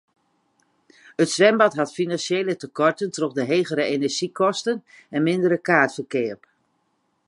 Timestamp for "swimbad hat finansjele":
1.33-2.53